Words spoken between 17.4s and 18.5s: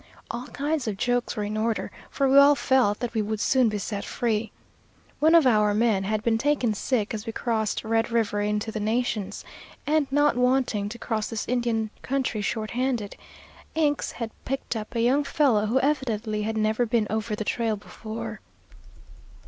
trail before.